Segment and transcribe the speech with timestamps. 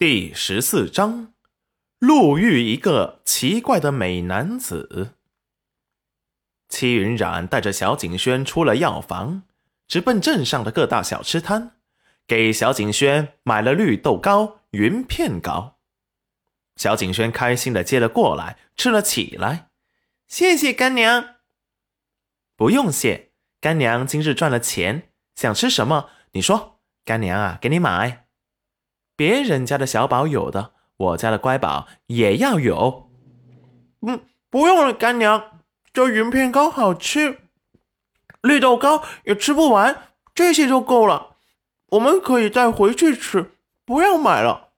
[0.00, 1.34] 第十四章，
[1.98, 5.16] 路遇一个奇怪的美男子。
[6.70, 9.42] 戚云染带着小景轩出了药房，
[9.86, 11.72] 直奔镇上的各大小吃摊，
[12.26, 15.76] 给小景轩买了绿豆糕、云片糕。
[16.76, 19.68] 小景轩开心的接了过来，吃了起来。
[20.26, 21.34] 谢谢干娘，
[22.56, 28.28] 不用谢，干娘今日赚了钱，想吃什么你说，干娘啊，给你买。
[29.20, 33.10] 别人家的小宝有的，我家的乖宝也要有。
[34.00, 35.60] 嗯，不用了，干娘，
[35.92, 37.38] 这云片糕好吃，
[38.40, 40.04] 绿豆糕也吃不完，
[40.34, 41.36] 这些就够了。
[41.88, 43.50] 我们可以再回去吃，
[43.84, 44.70] 不要买了。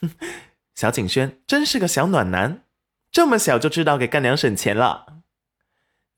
[0.00, 0.10] 哼，
[0.76, 2.62] 小景轩真是个小暖男，
[3.10, 5.16] 这么小就知道给干娘省钱了。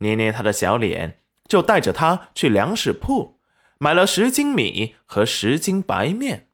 [0.00, 3.40] 捏捏他的小脸，就带着他去粮食铺
[3.78, 6.50] 买了十斤米和十斤白面。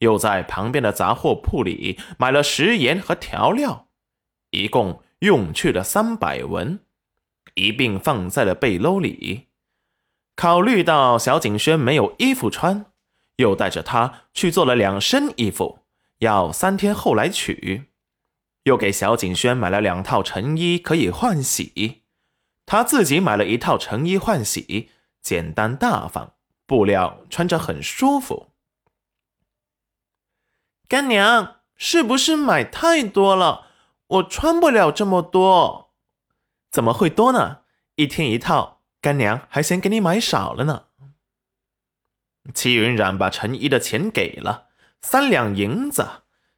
[0.00, 3.88] 又在旁边的杂货铺里买了食盐和调料，
[4.50, 6.80] 一共用去了三百文，
[7.54, 9.46] 一并放在了背篓里。
[10.36, 12.86] 考虑到小景轩没有衣服穿，
[13.36, 15.80] 又带着他去做了两身衣服，
[16.18, 17.84] 要三天后来取。
[18.64, 22.02] 又给小景轩买了两套成衣可以换洗，
[22.64, 26.34] 他自己买了一套成衣换洗，简单大方，
[26.66, 28.49] 布料穿着很舒服。
[30.90, 33.68] 干娘，是不是买太多了？
[34.08, 35.92] 我穿不了这么多。
[36.68, 37.58] 怎么会多呢？
[37.94, 40.86] 一天一套，干娘还嫌给你买少了呢。
[42.52, 44.66] 齐云染把陈衣的钱给了
[45.00, 46.08] 三两银子，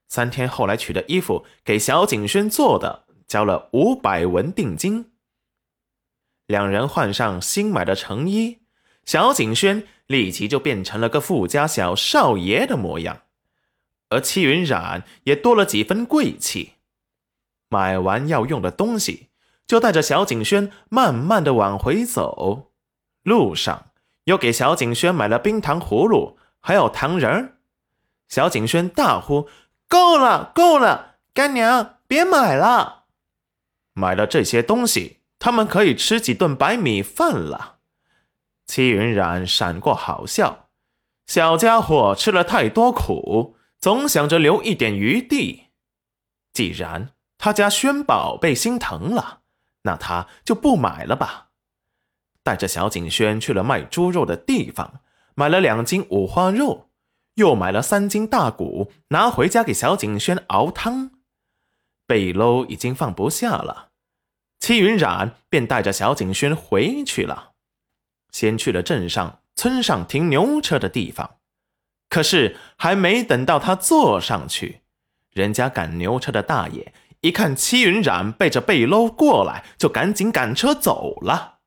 [0.08, 5.12] 三天后来取的衣服给小景轩做的，交了五百文定金。
[6.46, 8.62] 两人换上新买的成衣，
[9.04, 13.24] 小景轩立即就变成了个富家小少爷的模样。
[14.12, 16.74] 而戚云染也多了几分贵气。
[17.68, 19.30] 买完要用的东西，
[19.66, 22.70] 就带着小景轩慢慢的往回走。
[23.22, 23.86] 路上
[24.24, 27.56] 又给小景轩买了冰糖葫芦，还有糖人儿。
[28.28, 29.48] 小景轩大呼
[29.88, 33.04] ：“够了，够了，干娘别买了！
[33.94, 37.78] 买了这些东西，他们可以吃几顿白米饭了。”
[38.66, 40.68] 戚云染闪过好笑
[41.26, 45.64] ：“小家伙吃了太多苦。”总想着留一点余地，
[46.52, 49.40] 既然他家轩宝被心疼了，
[49.82, 51.48] 那他就不买了吧。
[52.44, 55.00] 带着小景轩去了卖猪肉的地方，
[55.34, 56.90] 买了两斤五花肉，
[57.34, 61.10] 又买了三斤大骨，拿回家给小景轩熬汤。
[62.06, 63.88] 背篓已经放不下了，
[64.60, 67.54] 戚云染便带着小景轩回去了。
[68.30, 71.38] 先去了镇上村上停牛车的地方。
[72.12, 74.82] 可是还没等到他坐上去，
[75.30, 76.92] 人家赶牛车的大爷
[77.22, 81.60] 一看戚云染背着背篓过来，就赶紧赶车走了。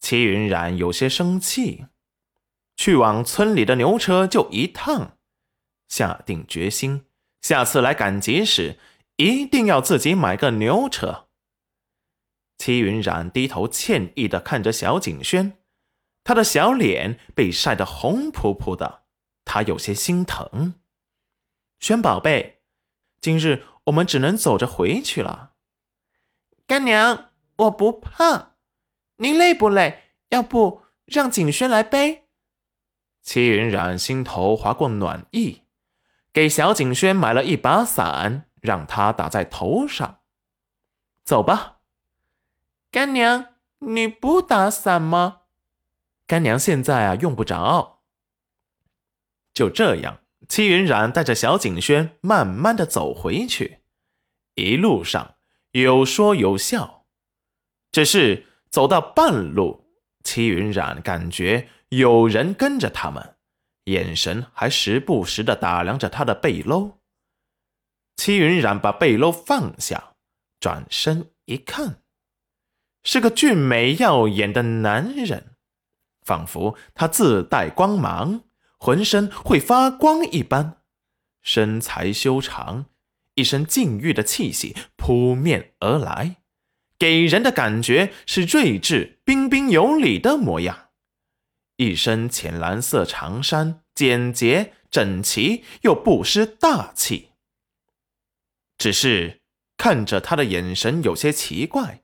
[0.00, 1.86] 戚云染有些生气，
[2.76, 5.16] 去往村里的牛车就一趟，
[5.88, 7.06] 下定决心，
[7.40, 8.78] 下次来赶集时
[9.16, 11.28] 一定要自己买个牛车。
[12.58, 15.56] 戚云染低头歉意的看着小景轩，
[16.22, 19.05] 他的小脸被晒得红扑扑的。
[19.56, 20.74] 他有些心疼，
[21.78, 22.60] 轩宝贝，
[23.22, 25.52] 今日我们只能走着回去了。
[26.66, 28.56] 干娘，我不怕，
[29.16, 30.12] 您累不累？
[30.28, 32.24] 要不让景轩来背？
[33.22, 35.62] 戚云染心头划过暖意，
[36.34, 40.20] 给小景轩买了一把伞，让他打在头上。
[41.24, 41.78] 走吧，
[42.90, 45.44] 干娘，你不打伞吗？
[46.26, 47.95] 干娘现在啊用不着。
[49.56, 53.78] 就这样，戚云染带着小景轩慢慢的走回去，
[54.54, 55.36] 一路上
[55.70, 57.06] 有说有笑。
[57.90, 59.86] 只是走到半路，
[60.22, 63.36] 戚云染感觉有人跟着他们，
[63.84, 66.98] 眼神还时不时的打量着他的背篓。
[68.16, 70.16] 戚云染把背篓放下，
[70.60, 72.02] 转身一看，
[73.04, 75.56] 是个俊美耀眼的男人，
[76.26, 78.42] 仿佛他自带光芒。
[78.78, 80.78] 浑身会发光一般，
[81.42, 82.86] 身材修长，
[83.34, 86.36] 一身禁欲的气息扑面而来，
[86.98, 90.88] 给人的感觉是睿智、彬彬有礼的模样。
[91.76, 97.30] 一身浅蓝色长衫，简洁整齐又不失大气。
[98.78, 99.40] 只是
[99.76, 102.02] 看着他的眼神有些奇怪，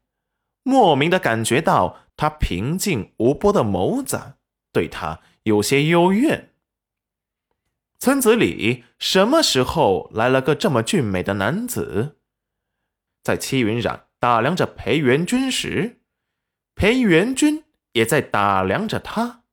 [0.62, 4.34] 莫名的感觉到他平静无波的眸子
[4.72, 6.51] 对他有些幽怨。
[8.02, 12.18] 村子里什么时候来了个这么俊美的男子？
[13.22, 16.00] 在戚云染打量着裴元君时，
[16.74, 17.62] 裴元君
[17.92, 19.44] 也在打量着他。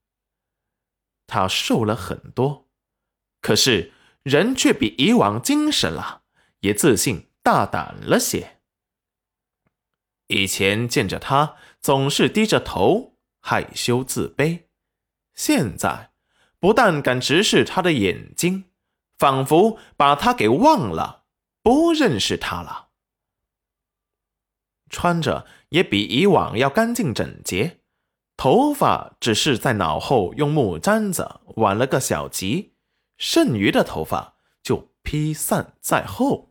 [1.28, 2.68] 他瘦了很多，
[3.40, 3.94] 可是
[4.24, 6.24] 人却比以往精神了，
[6.62, 8.58] 也自信大胆了些。
[10.26, 14.64] 以前见着他总是低着头，害羞自卑，
[15.36, 16.09] 现在
[16.60, 18.66] 不但敢直视他的眼睛，
[19.18, 21.24] 仿佛把他给忘了，
[21.62, 22.90] 不认识他了。
[24.90, 27.80] 穿着也比以往要干净整洁，
[28.36, 32.72] 头发只是在脑后用木簪子挽了个小髻，
[33.18, 36.49] 剩余的头发就披散在后。